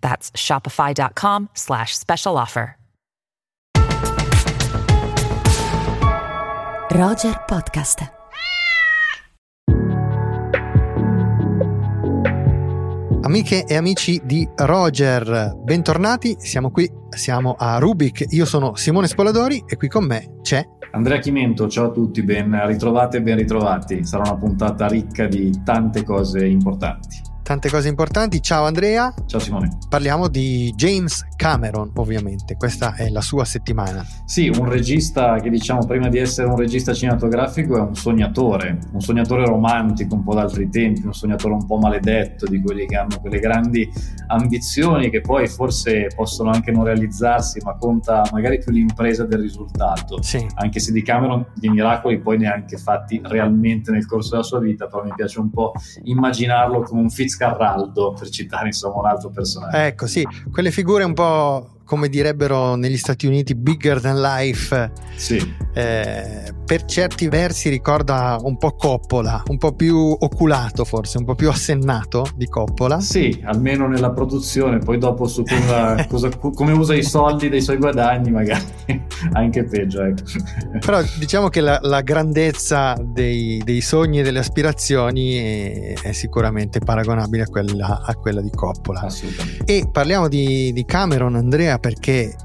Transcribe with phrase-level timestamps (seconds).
[0.00, 2.76] That's shopify.com slash special offer.
[6.92, 8.18] Roger Podcast.
[13.22, 19.62] Amiche e amici di Roger, bentornati, siamo qui, siamo a Rubik, io sono Simone Spoladori
[19.68, 24.04] e qui con me c'è Andrea Chimento, ciao a tutti, ben ritrovate e ben ritrovati,
[24.04, 28.40] sarà una puntata ricca di tante cose importanti tante cose importanti.
[28.40, 29.12] Ciao Andrea.
[29.26, 29.76] Ciao Simone.
[29.88, 32.54] Parliamo di James Cameron, ovviamente.
[32.54, 34.06] Questa è la sua settimana.
[34.24, 39.00] Sì, un regista che diciamo prima di essere un regista cinematografico è un sognatore, un
[39.00, 43.18] sognatore romantico un po' d'altri tempi, un sognatore un po' maledetto di quelli che hanno
[43.20, 43.90] quelle grandi
[44.28, 50.22] ambizioni che poi forse possono anche non realizzarsi, ma conta magari più l'impresa del risultato.
[50.22, 50.46] Sì.
[50.54, 54.86] Anche se di Cameron di miracoli poi neanche fatti realmente nel corso della sua vita,
[54.86, 55.72] però mi piace un po'
[56.04, 59.76] immaginarlo come un Fitzcarraldo Fitzcarraldo, per citare insomma un altro personaggio.
[59.76, 64.92] Ecco, sì, quelle figure un po' come direbbero negli Stati Uniti, bigger than life.
[65.16, 65.54] Sì.
[65.74, 71.34] Eh, per certi versi ricorda un po' Coppola, un po' più oculato forse, un po'
[71.34, 73.00] più assennato di Coppola.
[73.00, 77.78] Sì, almeno nella produzione, poi dopo su cosa, cosa, come usa i soldi dei suoi
[77.78, 78.62] guadagni magari
[79.32, 80.04] anche peggio.
[80.04, 80.22] Ecco.
[80.78, 86.78] Però diciamo che la, la grandezza dei, dei, sogni e delle aspirazioni è, è sicuramente
[86.78, 89.00] paragonabile a quella, a quella, di Coppola.
[89.00, 89.64] Assolutamente.
[89.64, 92.36] E parliamo di, di Cameron, Andrea, perché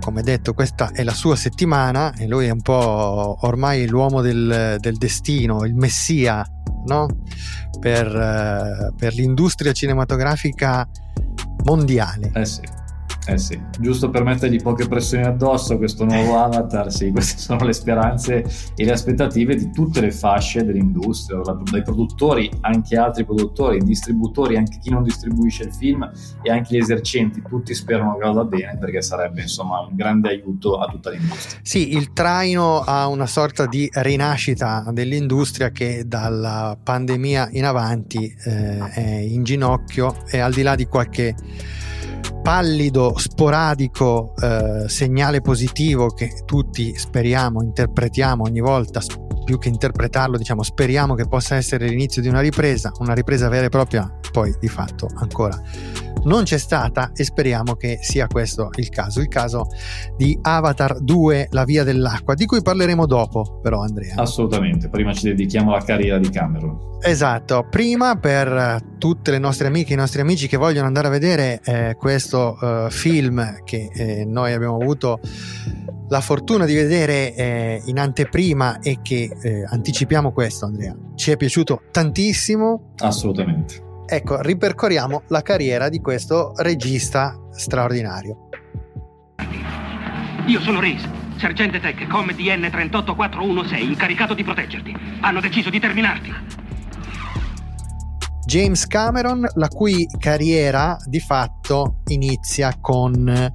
[0.00, 4.76] come detto questa è la sua settimana e lui è un po' ormai l'uomo del,
[4.78, 6.46] del destino, il messia
[6.86, 7.08] no?
[7.80, 10.88] per, uh, per l'industria cinematografica
[11.64, 12.30] mondiale.
[12.34, 12.62] Eh sì.
[13.28, 17.72] Eh sì, giusto per mettergli poche pressioni addosso questo nuovo avatar, sì, queste sono le
[17.72, 18.44] speranze
[18.76, 24.78] e le aspettative di tutte le fasce dell'industria, dai produttori, anche altri produttori, distributori, anche
[24.80, 26.08] chi non distribuisce il film
[26.40, 30.78] e anche gli esercenti, tutti sperano che vada bene perché sarebbe insomma un grande aiuto
[30.78, 31.58] a tutta l'industria.
[31.62, 38.88] Sì, il traino ha una sorta di rinascita dell'industria che dalla pandemia in avanti eh,
[38.88, 41.34] è in ginocchio e al di là di qualche
[42.46, 49.00] pallido, sporadico eh, segnale positivo che tutti speriamo, interpretiamo ogni volta,
[49.46, 53.66] più che interpretarlo, diciamo, speriamo che possa essere l'inizio di una ripresa, una ripresa vera
[53.66, 55.62] e propria, poi di fatto ancora
[56.26, 59.68] non c'è stata e speriamo che sia questo il caso, il caso
[60.16, 64.14] di Avatar 2, La via dell'acqua, di cui parleremo dopo però Andrea.
[64.16, 66.94] Assolutamente, prima ci dedichiamo alla carriera di Cameron.
[67.00, 71.10] Esatto, prima per tutte le nostre amiche e i nostri amici che vogliono andare a
[71.10, 75.20] vedere eh, questo eh, film che eh, noi abbiamo avuto
[76.08, 80.94] la fortuna di vedere eh, in anteprima e che eh, anticipiamo questo Andrea.
[81.14, 82.92] Ci è piaciuto tantissimo.
[82.98, 83.84] Assolutamente.
[84.06, 88.48] Ecco, ripercorriamo la carriera di questo regista straordinario.
[90.46, 91.08] Io sono Reese,
[91.38, 94.96] sergente Tech, com DN 38416, incaricato di proteggerti.
[95.20, 96.34] Hanno deciso di terminarti.
[98.46, 103.52] James Cameron, la cui carriera di fatto inizia con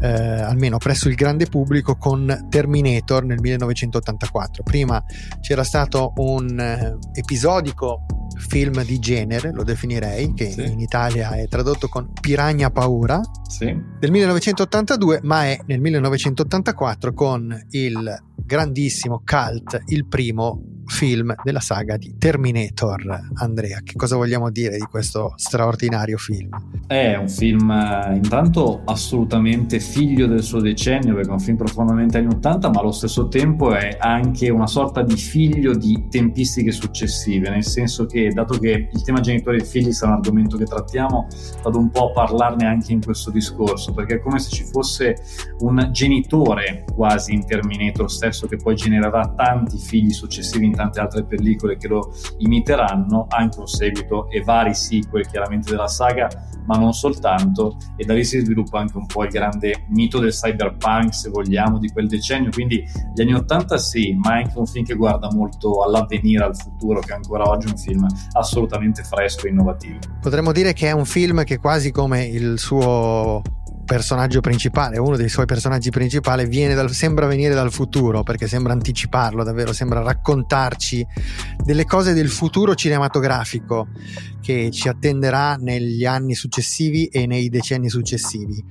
[0.00, 4.62] eh, almeno presso il grande pubblico con Terminator nel 1984.
[4.62, 5.02] Prima
[5.40, 8.04] c'era stato un eh, episodico
[8.36, 10.64] film di genere, lo definirei, che sì.
[10.64, 13.66] in Italia è tradotto con Piragna Paura, sì.
[13.98, 21.96] del 1982, ma è nel 1984 con il grandissimo cult, il primo film della saga
[21.96, 23.28] di Terminator.
[23.34, 26.50] Andrea, che cosa vogliamo dire di questo straordinario film?
[26.86, 32.18] È un film eh, intanto assolutamente figlio del suo decennio, perché è un film profondamente
[32.18, 37.48] anni 80, ma allo stesso tempo è anche una sorta di figlio di tempistiche successive,
[37.48, 41.28] nel senso che dato che il tema genitori e figli sarà un argomento che trattiamo,
[41.62, 45.14] vado un po' a parlarne anche in questo discorso, perché è come se ci fosse
[45.60, 51.24] un genitore quasi in Terminator stesso che poi genererà tanti figli successivi in tante altre
[51.24, 56.28] pellicole che lo imiteranno, anche un seguito e vari sequel chiaramente della saga,
[56.64, 60.32] ma non soltanto, e da lì si sviluppa anche un po' il grande mito del
[60.32, 62.82] cyberpunk, se vogliamo, di quel decennio, quindi
[63.14, 67.00] gli anni 80 sì, ma è anche un film che guarda molto all'avvenire, al futuro,
[67.00, 69.98] che ancora oggi è un film assolutamente fresco e innovativo.
[70.20, 73.42] Potremmo dire che è un film che quasi come il suo
[73.90, 79.42] personaggio principale, uno dei suoi personaggi principali, dal, sembra venire dal futuro perché sembra anticiparlo
[79.42, 81.04] davvero, sembra raccontarci
[81.64, 83.88] delle cose del futuro cinematografico
[84.40, 88.64] che ci attenderà negli anni successivi e nei decenni successivi.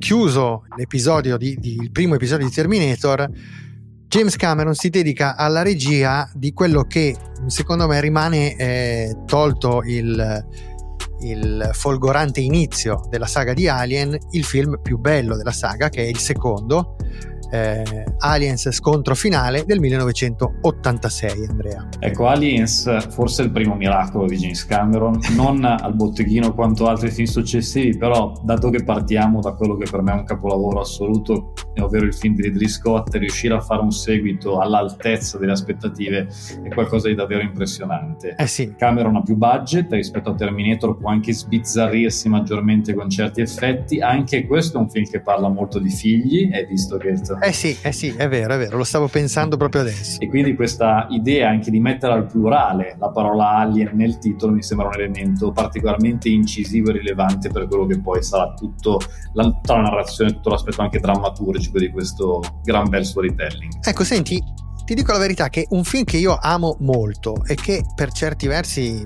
[0.00, 3.30] Chiuso l'episodio di, di, il primo episodio di Terminator,
[4.08, 7.16] James Cameron si dedica alla regia di quello che
[7.46, 10.74] secondo me rimane eh, tolto il
[11.20, 16.06] il folgorante inizio della saga di Alien, il film più bello della saga, che è
[16.06, 16.96] il secondo,
[17.50, 24.36] eh, Aliens scontro finale del 1986 Andrea ecco Aliens forse è il primo miracolo di
[24.36, 29.76] James Cameron non al botteghino quanto altri film successivi però dato che partiamo da quello
[29.76, 33.60] che per me è un capolavoro assoluto ovvero il film di Ridley Scott riuscire a
[33.60, 36.28] fare un seguito all'altezza delle aspettative
[36.62, 38.74] è qualcosa di davvero impressionante eh sì.
[38.76, 44.46] Cameron ha più budget rispetto a Terminator può anche sbizzarrirsi maggiormente con certi effetti anche
[44.46, 47.92] questo è un film che parla molto di figli e visto che eh sì, eh
[47.92, 50.20] sì, è vero, è vero, lo stavo pensando proprio adesso.
[50.20, 54.62] E quindi questa idea anche di mettere al plurale la parola alien nel titolo mi
[54.62, 59.00] sembra un elemento particolarmente incisivo e rilevante per quello che poi sarà tutto
[59.34, 63.72] la, tutta la narrazione, tutto l'aspetto anche drammaturgico di questo gran bel storytelling.
[63.82, 64.42] Ecco, senti,
[64.86, 68.46] ti dico la verità che un film che io amo molto e che per certi
[68.46, 69.04] versi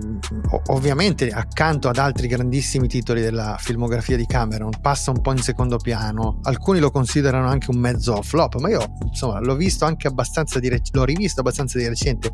[0.67, 5.79] ovviamente accanto ad altri grandissimi titoli della filmografia di Cameron passa un po' in secondo
[5.79, 6.41] piano.
[6.43, 10.69] Alcuni lo considerano anche un mezzo flop ma io insomma l'ho visto anche abbastanza di
[10.69, 12.31] recente l'ho rivisto abbastanza di recente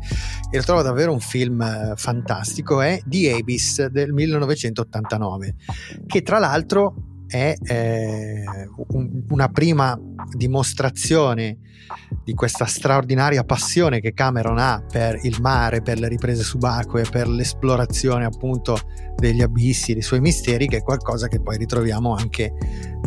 [0.51, 5.55] e lo trovo davvero un film eh, fantastico è The Abyss del 1989
[6.05, 8.43] che tra l'altro è eh,
[8.89, 9.99] un, una prima
[10.35, 11.59] dimostrazione
[12.23, 17.27] di questa straordinaria passione che Cameron ha per il mare, per le riprese subacquee, per
[17.27, 18.77] l'esplorazione appunto
[19.15, 22.53] degli abissi, dei suoi misteri, che è qualcosa che poi ritroviamo anche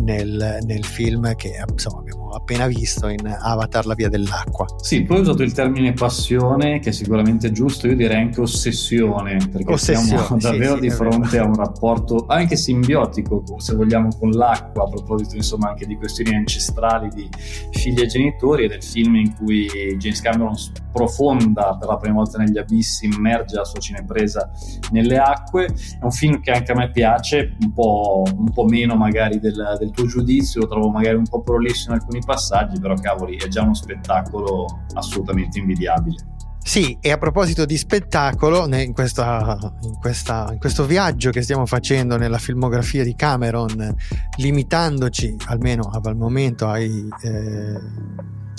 [0.02, 4.66] nel, nel film che insomma, abbiamo appena visto in Avatar La via dell'acqua.
[4.80, 9.38] Sì, poi ho usato il termine passione, che è sicuramente giusto, io direi anche ossessione,
[9.50, 14.08] perché ossessione, siamo davvero sì, sì, di fronte a un rapporto anche simbiotico, se vogliamo,
[14.18, 17.28] con l'acqua, a proposito insomma anche di questioni ancestrali di
[17.70, 19.66] figli e genitori, e del film in cui
[19.98, 20.54] James Cameron
[20.92, 24.50] profonda per la prima volta negli abissi, immerge la sua cinepresa
[24.90, 25.66] nelle acque.
[25.66, 29.76] È un film che anche a me piace, un po', un po meno magari del,
[29.78, 33.48] del, tuo giudizio, lo trovo magari un po' prolisso in alcuni passaggi, però cavoli, è
[33.48, 36.30] già uno spettacolo assolutamente invidiabile.
[36.62, 41.66] Sì, e a proposito di spettacolo, in, questa, in, questa, in, questo viaggio che stiamo
[41.66, 43.96] facendo nella filmografia di Cameron,
[44.36, 47.80] limitandoci almeno al momento ai, eh,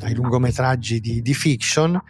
[0.04, 2.02] ai lungometraggi di, di, fiction,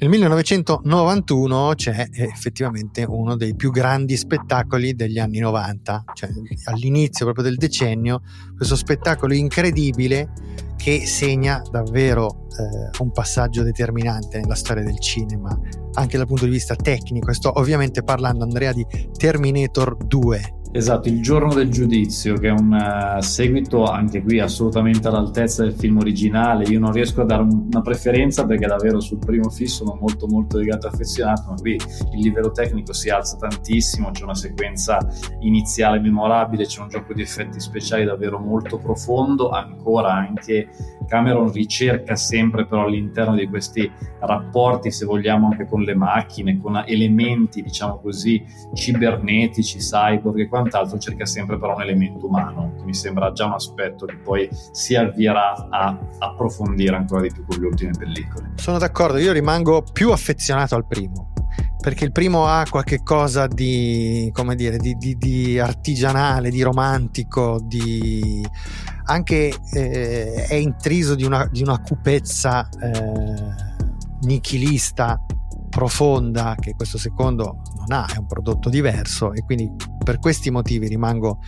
[0.00, 6.30] nel 1991 c'è effettivamente uno dei più grandi spettacoli degli anni 90, cioè
[6.66, 8.22] all'inizio proprio del decennio,
[8.56, 10.30] questo spettacolo incredibile
[10.76, 15.58] che segna davvero eh, un passaggio determinante nella storia del cinema,
[15.94, 17.30] anche dal punto di vista tecnico.
[17.30, 18.86] E sto ovviamente parlando, Andrea, di
[19.16, 25.08] Terminator 2 Esatto, Il giorno del giudizio, che è un uh, seguito anche qui assolutamente
[25.08, 26.64] all'altezza del film originale.
[26.64, 30.58] Io non riesco a dare una preferenza perché davvero sul primo film sono molto molto
[30.58, 34.98] legato e affezionato, ma qui il livello tecnico si alza tantissimo, c'è una sequenza
[35.40, 40.68] iniziale memorabile, c'è un gioco di effetti speciali davvero molto profondo, ancora anche
[41.08, 43.90] Cameron ricerca sempre però all'interno di questi
[44.20, 50.98] rapporti, se vogliamo, anche con le macchine, con elementi, diciamo così, cibernetici, cyborg e quant'altro,
[50.98, 54.94] cerca sempre però un elemento umano, che mi sembra già un aspetto che poi si
[54.96, 58.52] avvierà a approfondire ancora di più con le ultime pellicole.
[58.56, 61.32] Sono d'accordo, io rimango più affezionato al primo
[61.80, 67.60] perché il primo ha qualche cosa di, come dire, di, di, di artigianale, di romantico,
[67.62, 68.44] di
[69.04, 73.66] anche eh, è intriso di una, di una cupezza eh,
[74.22, 75.24] nichilista
[75.70, 79.70] profonda che questo secondo non ha, è un prodotto diverso e quindi
[80.02, 81.38] per questi motivi rimango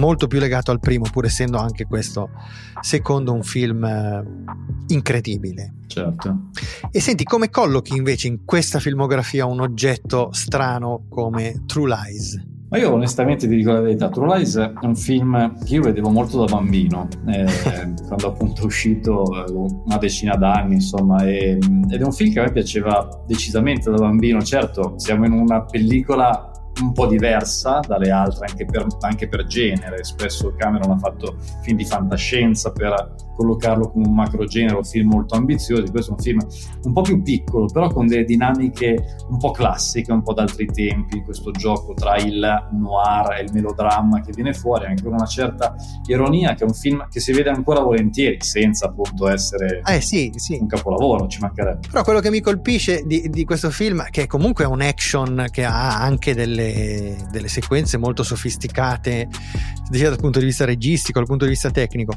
[0.00, 2.30] molto più legato al primo, pur essendo anche questo
[2.80, 4.24] secondo un film eh,
[4.88, 5.74] incredibile.
[5.86, 6.48] Certo.
[6.90, 12.44] E senti, come collochi invece in questa filmografia un oggetto strano come True Lies?
[12.70, 16.08] Ma io onestamente ti dico la verità, True Lies è un film che io vedevo
[16.08, 17.44] molto da bambino, eh,
[18.06, 19.24] quando appunto è uscito
[19.84, 23.96] una decina d'anni, insomma, e, ed è un film che a me piaceva decisamente da
[23.96, 24.40] bambino.
[24.40, 26.49] Certo, siamo in una pellicola
[26.80, 30.04] un po' diversa dalle altre anche per, anche per genere.
[30.04, 35.34] Spesso Cameron ha fatto film di fantascienza per collocarlo come un macro genere, film molto
[35.34, 36.46] ambiziosi, questo è un film
[36.84, 41.22] un po' più piccolo, però con delle dinamiche un po' classiche, un po' d'altri tempi,
[41.22, 45.74] questo gioco tra il noir e il melodramma che viene fuori, anche con una certa
[46.06, 50.30] ironia, che è un film che si vede ancora volentieri, senza appunto essere eh, sì,
[50.34, 50.58] sì.
[50.60, 51.88] un capolavoro, ci mancherebbe.
[51.90, 55.64] Però quello che mi colpisce di, di questo film, che è comunque un action che
[55.64, 56.69] ha anche delle,
[57.30, 59.28] delle sequenze molto sofisticate,
[59.90, 62.12] sia dal punto di vista registico, dal punto di vista tecnico,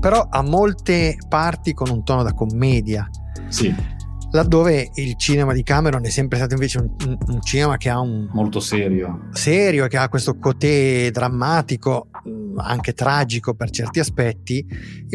[0.00, 3.08] però ha molte parti con un tono da commedia.
[3.48, 3.96] Sì
[4.30, 8.28] laddove il cinema di Cameron è sempre stato invece un, un, cinema che ha un
[8.32, 9.28] molto serio.
[9.32, 12.08] serio che ha questo cotè drammatico
[12.56, 14.66] anche tragico per certi aspetti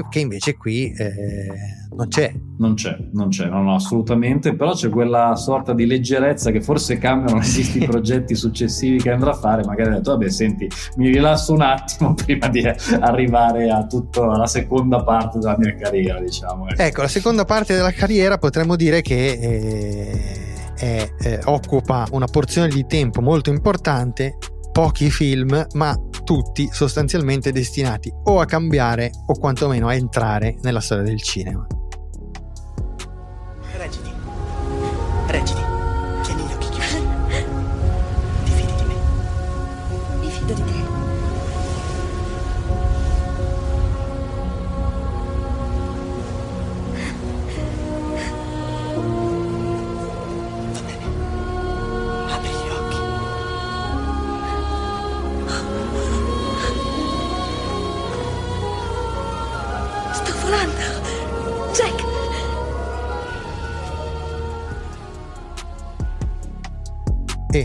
[0.10, 1.48] che invece qui eh,
[1.96, 2.34] non c'è.
[2.58, 6.98] Non c'è, non c'è, no, no, assolutamente, però c'è quella sorta di leggerezza che forse
[6.98, 11.10] cambiano esiste i progetti successivi che andrà a fare, magari ha detto, vabbè, senti, mi
[11.10, 12.66] rilasso un attimo prima di
[13.00, 16.70] arrivare a tutta la seconda parte della mia carriera, diciamo.
[16.70, 22.26] Ecco, ecco la seconda parte della carriera potremmo dire che eh, è, eh, occupa una
[22.26, 24.38] porzione di tempo molto importante,
[24.72, 31.04] pochi film, ma tutti sostanzialmente destinati o a cambiare o quantomeno a entrare nella storia
[31.04, 31.68] del cinema.
[33.78, 34.14] Reggiti.
[35.28, 35.63] Tieni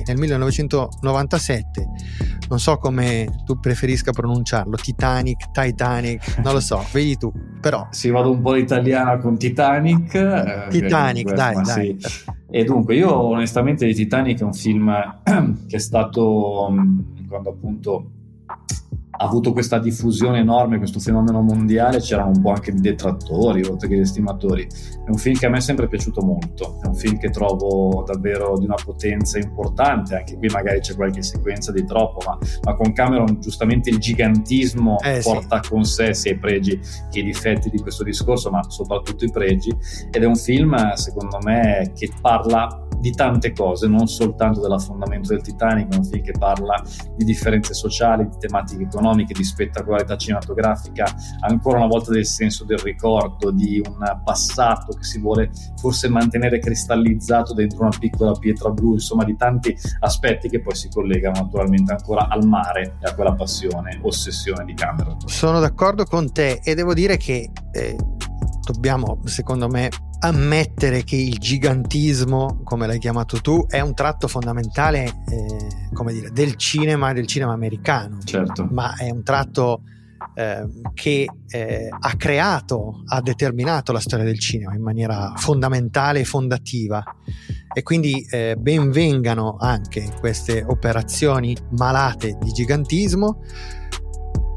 [0.08, 1.86] nel 1997
[2.48, 8.10] non so come tu preferisca pronunciarlo Titanic, Titanic, non lo so, vedi tu, però si
[8.10, 11.96] vado un po' italiana con Titanic eh, Titanic, dai, dai.
[11.98, 12.24] Sì.
[12.50, 14.90] e dunque io onestamente Titanic è un film
[15.68, 16.74] che è stato
[17.28, 18.10] quando appunto
[19.20, 23.88] ha avuto questa diffusione enorme, questo fenomeno mondiale, c'erano un po' anche di detrattori oltre
[23.88, 24.62] che di estimatori.
[24.62, 28.04] È un film che a me è sempre piaciuto molto, è un film che trovo
[28.06, 32.74] davvero di una potenza importante, anche qui magari c'è qualche sequenza di troppo, ma, ma
[32.76, 35.70] con Cameron giustamente il gigantismo eh, porta sì.
[35.70, 36.78] con sé sia i pregi
[37.10, 39.76] che i difetti di questo discorso, ma soprattutto i pregi,
[40.12, 45.42] ed è un film secondo me che parla di tante cose, non soltanto dell'affondamento del
[45.42, 46.82] Titanic, è un film che parla
[47.16, 51.06] di differenze sociali, di tematiche economiche, di spettacolarità cinematografica,
[51.40, 56.58] ancora una volta del senso del ricordo, di un passato che si vuole forse mantenere
[56.58, 61.92] cristallizzato dentro una piccola pietra blu, insomma di tanti aspetti che poi si collegano naturalmente
[61.92, 65.16] ancora al mare e a quella passione, ossessione di Cameron.
[65.26, 67.96] Sono d'accordo con te e devo dire che eh,
[68.72, 69.88] dobbiamo, secondo me,
[70.20, 76.30] ammettere che il gigantismo, come l'hai chiamato tu, è un tratto fondamentale eh, come dire,
[76.30, 78.68] del cinema, del cinema americano, certo.
[78.70, 79.82] ma è un tratto
[80.34, 86.24] eh, che eh, ha creato, ha determinato la storia del cinema in maniera fondamentale e
[86.24, 87.02] fondativa.
[87.72, 93.40] E quindi eh, benvengano anche queste operazioni malate di gigantismo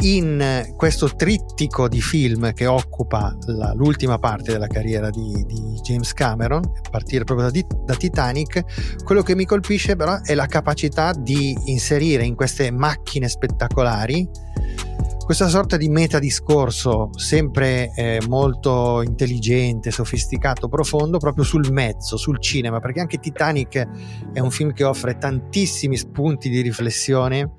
[0.01, 6.13] in questo trittico di film che occupa la, l'ultima parte della carriera di, di, James
[6.13, 11.12] Cameron, a partire proprio da, da, Titanic, quello che mi colpisce però è la capacità
[11.12, 14.27] di inserire in queste macchine spettacolari
[15.24, 22.80] questa sorta di metadiscorso sempre eh, molto intelligente, sofisticato, profondo proprio sul mezzo, sul cinema,
[22.80, 23.88] perché anche Titanic
[24.34, 27.51] è un film che offre tantissimi spunti di riflessione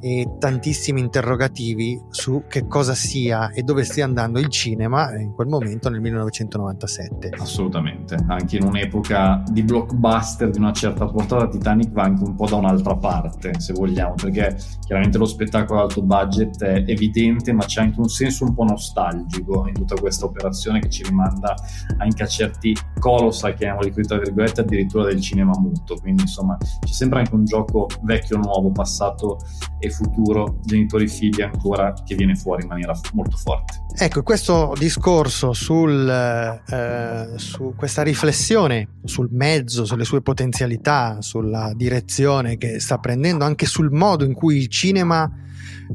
[0.00, 5.48] e tantissimi interrogativi su che cosa sia e dove stia andando il cinema in quel
[5.48, 7.30] momento nel 1997.
[7.38, 12.46] Assolutamente, anche in un'epoca di blockbuster di una certa portata Titanic va anche un po'
[12.46, 14.56] da un'altra parte, se vogliamo, perché
[14.86, 19.66] chiaramente lo spettacolo alto budget è evidente, ma c'è anche un senso un po' nostalgico
[19.66, 21.54] in tutta questa operazione che ci rimanda
[21.98, 26.92] anche a certi colossal, chiamiamoli qui tra virgolette, addirittura del cinema muto, quindi insomma c'è
[26.92, 29.38] sempre anche un gioco vecchio-nuovo, passato
[29.78, 33.86] e futuro genitori-figli ancora che viene fuori in maniera molto forte.
[34.00, 42.56] Ecco, questo discorso sul, eh, su questa riflessione sul mezzo, sulle sue potenzialità, sulla direzione
[42.56, 45.28] che sta prendendo, anche sul modo in cui il cinema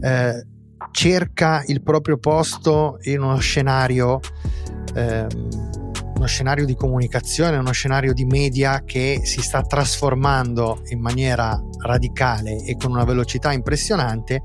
[0.02, 0.46] eh,
[0.92, 4.20] cerca il proprio posto in uno scenario
[4.96, 5.28] eh,
[6.24, 12.64] uno scenario di comunicazione, uno scenario di media che si sta trasformando in maniera radicale
[12.64, 14.42] e con una velocità impressionante,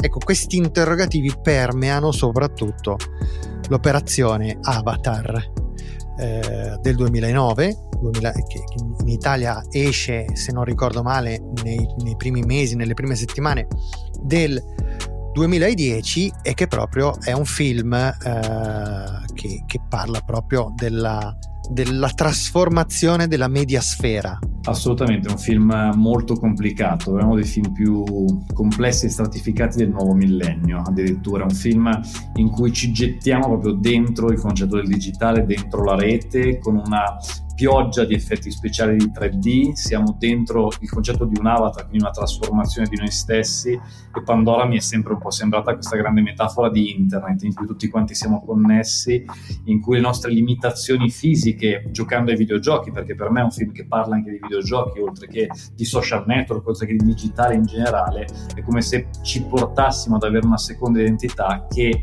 [0.00, 2.96] ecco, questi interrogativi permeano soprattutto
[3.68, 5.52] l'operazione Avatar
[6.18, 8.62] eh, del 2009, 2000, che
[9.00, 13.66] in Italia esce, se non ricordo male, nei, nei primi mesi, nelle prime settimane
[14.22, 14.62] del
[15.32, 18.14] 2010 e che proprio è un film eh,
[19.34, 21.36] che, che, parla proprio della,
[21.70, 24.38] della trasformazione della mediasfera.
[24.64, 28.04] Assolutamente, è un film molto complicato, è uno dei film più
[28.52, 31.90] complessi e stratificati del nuovo millennio, addirittura un film
[32.34, 37.16] in cui ci gettiamo proprio dentro il concetto del digitale, dentro la rete, con una
[37.58, 42.12] pioggia di effetti speciali di 3D, siamo dentro il concetto di un avatar, quindi una
[42.12, 46.70] trasformazione di noi stessi e Pandora mi è sempre un po' sembrata questa grande metafora
[46.70, 49.24] di internet in cui tutti quanti siamo connessi,
[49.64, 51.57] in cui le nostre limitazioni fisiche
[51.90, 55.26] giocando ai videogiochi, perché per me è un film che parla anche di videogiochi oltre
[55.26, 60.16] che di social network, oltre che di digitale in generale, è come se ci portassimo
[60.16, 62.02] ad avere una seconda identità che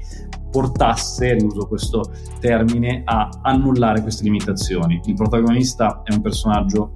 [0.52, 5.02] portasse, riuso questo termine, a annullare queste limitazioni.
[5.06, 6.94] Il protagonista è un personaggio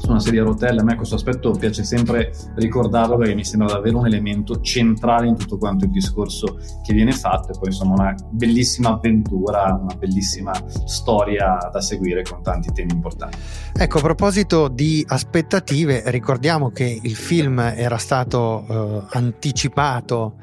[0.00, 3.72] su una serie a rotelle, a me questo aspetto piace sempre ricordarlo perché mi sembra
[3.72, 7.52] davvero un elemento centrale in tutto quanto il discorso che viene fatto.
[7.52, 10.52] E poi insomma una bellissima avventura, una bellissima
[10.84, 13.36] storia da seguire con tanti temi importanti.
[13.76, 20.36] Ecco, a proposito di aspettative, ricordiamo che il film era stato eh, anticipato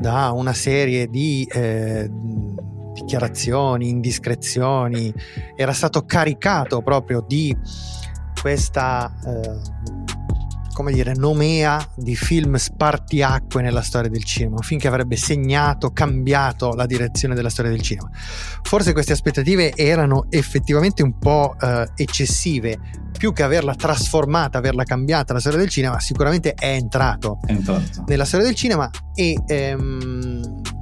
[0.00, 1.46] da una serie di...
[1.50, 2.10] Eh,
[2.94, 5.12] dichiarazioni, indiscrezioni,
[5.56, 7.54] era stato caricato proprio di
[8.44, 9.58] questa eh,
[10.74, 15.92] come dire, nomea di film spartiacque nella storia del cinema, un film che avrebbe segnato,
[15.92, 18.10] cambiato la direzione della storia del cinema.
[18.62, 22.78] Forse queste aspettative erano effettivamente un po' eh, eccessive,
[23.16, 28.04] più che averla trasformata, averla cambiata la storia del cinema, sicuramente è entrato, è entrato.
[28.06, 30.33] nella storia del cinema e ehm,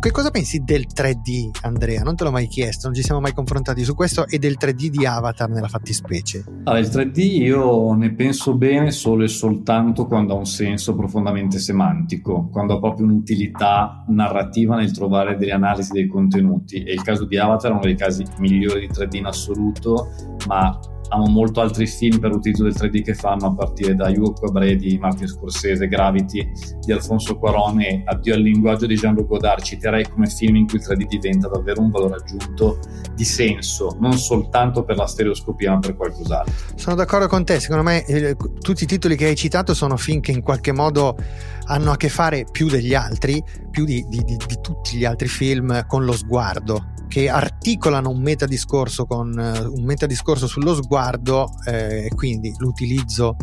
[0.02, 2.02] che cosa pensi del 3D, Andrea?
[2.02, 4.86] Non te l'ho mai chiesto, non ci siamo mai confrontati su questo e del 3D
[4.86, 6.44] di Avatar nella fattispecie.
[6.64, 11.60] Allora, il 3D io ne penso bene solo e soltanto quando ha un senso profondamente
[11.60, 16.82] semantico, quando ha proprio un'utilità narrativa nel trovare delle analisi dei contenuti.
[16.82, 20.08] E il caso di Avatar è uno dei casi migliori di 3D in assoluto,
[20.48, 20.80] ma
[21.12, 24.78] amo molto altri film per l'utilizzo del 3D che fanno a partire da Hugo Cabret
[24.78, 29.62] di Martin Scorsese, Gravity di Alfonso Cuarón e Addio al linguaggio di Jean-Luc Godard.
[29.62, 32.78] Citerei come film in cui il 3D diventa davvero un valore aggiunto
[33.14, 36.52] di senso non soltanto per la stereoscopia ma per qualcos'altro.
[36.74, 37.60] Sono d'accordo con te.
[37.60, 41.16] Secondo me eh, tutti i titoli che hai citato sono film che in qualche modo
[41.64, 45.28] hanno a che fare più degli altri più di, di, di, di tutti gli altri
[45.28, 52.06] film con lo sguardo che articolano un metadiscorso con uh, un metadiscorso sullo sguardo e
[52.06, 53.36] eh, quindi l'utilizzo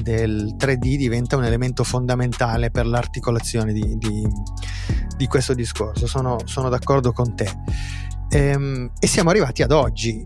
[0.00, 4.26] del 3D diventa un elemento fondamentale per l'articolazione di, di,
[5.18, 6.06] di questo discorso.
[6.06, 7.46] Sono, sono, d'accordo con te.
[8.30, 10.22] Ehm, e siamo arrivati ad oggi.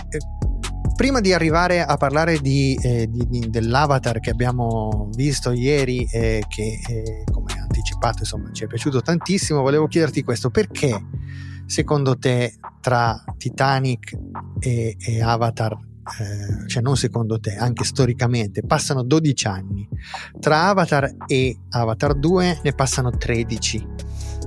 [0.94, 7.24] Prima di arrivare a parlare di, eh, dell'avatar che abbiamo visto ieri e che, eh,
[7.32, 10.96] come anticipato, insomma, ci è piaciuto tantissimo, volevo chiederti questo: perché
[11.68, 14.16] secondo te tra Titanic
[14.58, 19.86] e, e Avatar, eh, cioè non secondo te, anche storicamente, passano 12 anni,
[20.40, 23.86] tra Avatar e Avatar 2 ne passano 13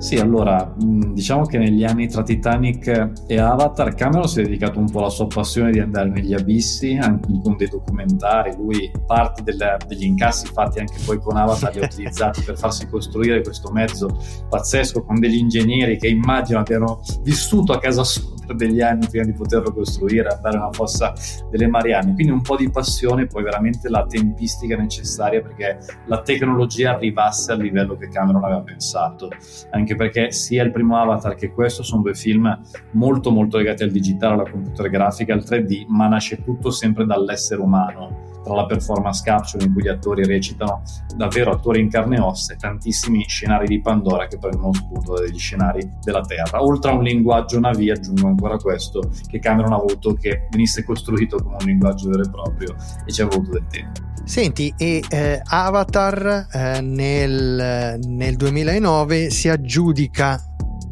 [0.01, 4.89] sì, allora, diciamo che negli anni tra Titanic e Avatar, Cameron si è dedicato un
[4.89, 8.55] po' alla sua passione di andare negli abissi, anche con dei documentari.
[8.57, 12.87] Lui parte del, degli incassi fatti anche poi con Avatar li ha utilizzati per farsi
[12.87, 18.55] costruire questo mezzo pazzesco con degli ingegneri che immagino abbiano vissuto a casa sua per
[18.55, 21.13] degli anni prima di poterlo costruire, andare nella fossa
[21.49, 22.13] delle Marianne.
[22.13, 27.59] Quindi un po' di passione, poi veramente la tempistica necessaria perché la tecnologia arrivasse al
[27.59, 29.29] livello che Cameron aveva pensato.
[29.71, 32.59] Anche perché sia il primo Avatar che questo sono due film
[32.91, 37.61] molto molto legati al digitale, alla computer grafica, al 3D, ma nasce tutto sempre dall'essere
[37.61, 40.81] umano tra la performance capture in cui gli attori recitano
[41.15, 45.37] davvero attori in carne e ossa e tantissimi scenari di Pandora che prendono spunto dagli
[45.37, 46.63] scenari della Terra.
[46.63, 51.37] Oltre a un linguaggio navi, aggiungo ancora questo, che Cameron ha voluto che venisse costruito
[51.37, 52.75] come un linguaggio vero e proprio
[53.05, 54.10] e ci ha voluto del tempo.
[54.23, 60.39] Senti, e eh, Avatar eh, nel, nel 2009 si aggiudica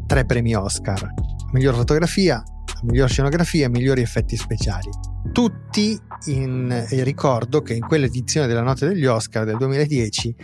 [0.06, 1.14] tre premi Oscar.
[1.52, 2.44] Miglior fotografia,
[2.84, 4.90] miglior scenografia migliori effetti speciali.
[5.32, 10.36] Tutti in, ricordo che in quell'edizione della notte degli Oscar del 2010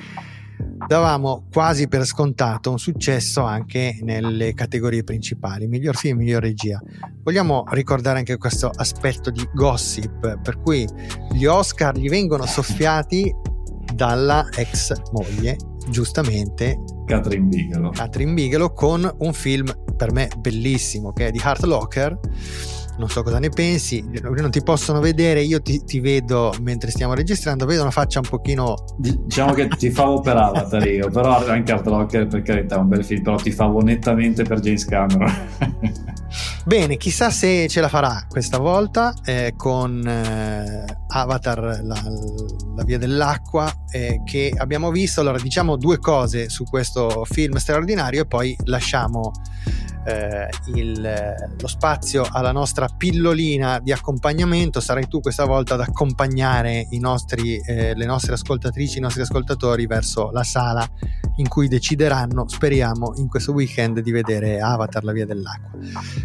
[0.87, 6.81] davamo quasi per scontato un successo anche nelle categorie principali, miglior film, miglior regia.
[7.23, 10.87] Vogliamo ricordare anche questo aspetto di gossip, per cui
[11.31, 13.33] gli Oscar gli vengono soffiati
[13.93, 15.57] dalla ex moglie,
[15.89, 17.91] giustamente Catherine Bigelow.
[17.91, 22.19] Catherine Bigelow con un film per me bellissimo che è di Heart Locker
[22.97, 27.13] non so cosa ne pensi, non ti possono vedere, io ti, ti, vedo mentre stiamo
[27.13, 28.75] registrando, vedo una faccia un pochino...
[28.97, 32.87] Diciamo che ti favo per Avatar io, però anche Art Locker per carità è un
[32.87, 35.33] bel film, però ti favo nettamente per James Cameron.
[36.65, 42.01] Bene, chissà se ce la farà questa volta eh, con eh, Avatar, la,
[42.75, 45.21] la, via dell'acqua, eh, che abbiamo visto.
[45.21, 49.31] Allora, diciamo due cose su questo film straordinario e poi lasciamo
[50.05, 54.79] eh, il, lo spazio alla nostra pillolina di accompagnamento.
[54.79, 60.31] Sarai tu questa volta ad accompagnare nostri, eh, le nostre ascoltatrici, i nostri ascoltatori verso
[60.31, 60.87] la sala
[61.37, 65.79] in cui decideranno, speriamo, in questo weekend di vedere Avatar, la via dell'acqua,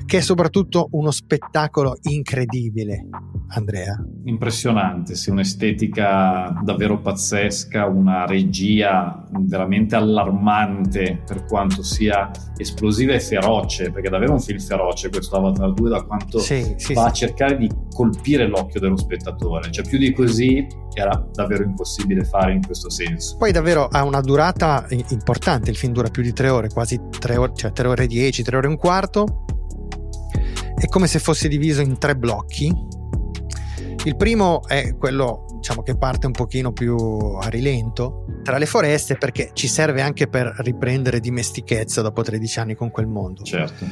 [0.07, 3.07] che è soprattutto uno spettacolo incredibile.
[3.51, 4.03] Andrea.
[4.25, 13.91] Impressionante, sì, un'estetica davvero pazzesca, una regia veramente allarmante per quanto sia esplosiva e feroce,
[13.91, 17.13] perché è davvero un film feroce questo Avatar 2 da quanto sì, sì, va a
[17.13, 22.65] cercare di colpire l'occhio dello spettatore, cioè più di così era davvero impossibile fare in
[22.65, 23.37] questo senso.
[23.37, 27.37] Poi davvero ha una durata importante, il film dura più di tre ore, quasi tre
[27.37, 29.45] ore, cioè tre ore e dieci, tre ore e un quarto,
[30.77, 32.99] è come se fosse diviso in tre blocchi
[34.05, 39.17] il primo è quello diciamo che parte un pochino più a rilento tra le foreste
[39.17, 43.43] perché ci serve anche per riprendere dimestichezza dopo 13 anni con quel mondo.
[43.43, 43.85] Certo.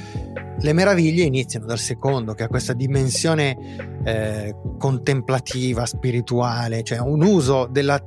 [0.61, 3.57] Le meraviglie iniziano dal secondo che ha questa dimensione
[4.05, 8.03] eh, contemplativa, spirituale, cioè un uso della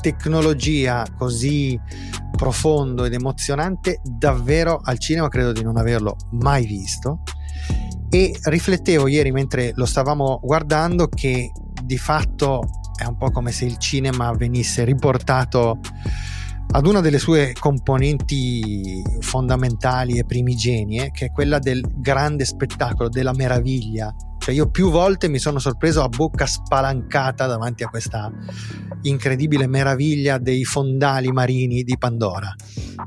[0.00, 1.80] tecnologia così
[2.36, 7.22] profondo ed emozionante davvero al cinema credo di non averlo mai visto
[8.16, 11.52] e riflettevo ieri mentre lo stavamo guardando che
[11.84, 12.62] di fatto
[12.98, 15.80] è un po' come se il cinema venisse riportato
[16.68, 23.34] ad una delle sue componenti fondamentali e primigenie, che è quella del grande spettacolo, della
[23.34, 24.14] meraviglia.
[24.38, 28.32] Cioè io più volte mi sono sorpreso a bocca spalancata davanti a questa
[29.02, 32.54] incredibile meraviglia dei fondali marini di Pandora.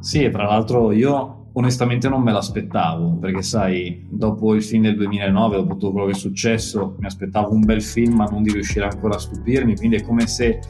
[0.02, 5.58] Sì, tra l'altro io onestamente non me l'aspettavo, perché sai, dopo il film del 2009,
[5.58, 8.86] dopo tutto quello che è successo, mi aspettavo un bel film, ma non di riuscire
[8.86, 10.62] ancora a stupirmi, quindi è come se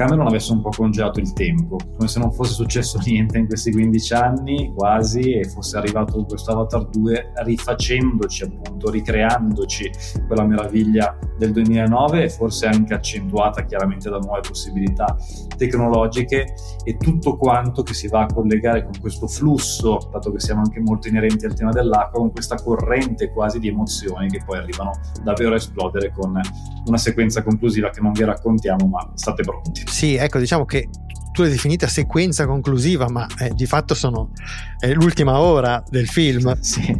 [0.00, 3.70] Cameron avesse un po' congelato il tempo, come se non fosse successo niente in questi
[3.70, 9.90] 15 anni quasi e fosse arrivato questo Avatar 2 rifacendoci appunto, ricreandoci
[10.26, 15.14] quella meraviglia del 2009 e forse anche accentuata chiaramente da nuove possibilità
[15.54, 20.62] tecnologiche e tutto quanto che si va a collegare con questo flusso, dato che siamo
[20.62, 24.92] anche molto inerenti al tema dell'acqua, con questa corrente quasi di emozioni che poi arrivano
[25.22, 26.40] davvero a esplodere con
[26.86, 29.82] una sequenza conclusiva che non vi raccontiamo ma state pronti.
[29.90, 30.88] Sì, ecco, diciamo che
[31.32, 34.30] tu l'hai definita sequenza conclusiva, ma eh, di fatto sono
[34.78, 36.58] è l'ultima ora del film.
[36.60, 36.96] Sì,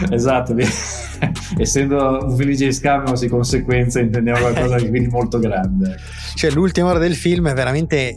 [0.10, 0.54] esatto.
[1.58, 5.90] Essendo un film di Cameron, di conseguenza intendiamo qualcosa di quindi molto grande.
[5.90, 6.00] Ecco.
[6.34, 8.16] Cioè, l'ultima ora del film è veramente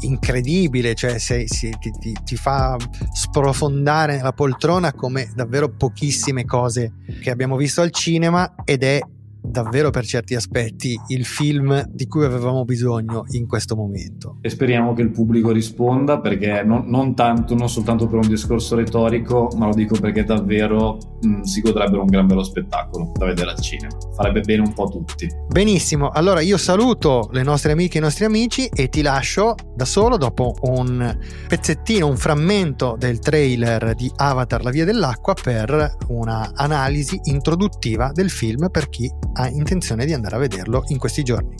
[0.00, 2.76] incredibile, cioè se, se, ti, ti, ti, fa
[3.12, 9.00] sprofondare nella poltrona come davvero pochissime cose che abbiamo visto al cinema ed è
[9.46, 14.38] davvero per certi aspetti il film di cui avevamo bisogno in questo momento.
[14.40, 18.76] E speriamo che il pubblico risponda perché non, non tanto, non soltanto per un discorso
[18.76, 23.50] retorico, ma lo dico perché davvero mh, si godrebbero un gran bello spettacolo da vedere
[23.50, 23.96] al cinema.
[24.14, 25.28] Farebbe bene un po' a tutti.
[25.48, 29.84] Benissimo, allora io saluto le nostre amiche e i nostri amici e ti lascio da
[29.84, 31.16] solo dopo un
[31.48, 38.30] pezzettino, un frammento del trailer di Avatar La Via dell'Acqua per una analisi introduttiva del
[38.30, 41.54] film per chi ha intenzione di andare a vederlo in questi giorni.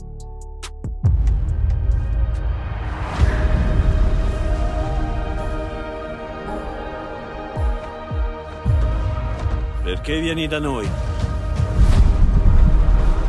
[9.82, 10.88] Perché vieni da noi?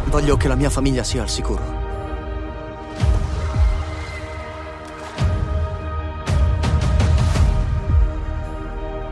[0.05, 1.75] Voglio che la mia famiglia sia al sicuro.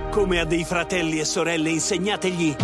[0.09, 2.55] Come a dei fratelli e sorelle insegnategli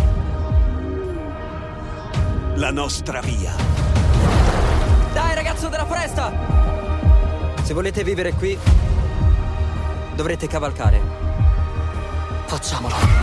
[2.62, 3.56] la nostra via.
[5.13, 6.32] Dai ragazzo della foresta!
[7.63, 8.56] Se volete vivere qui,
[10.13, 11.02] dovrete cavalcare.
[12.45, 13.21] Facciamolo.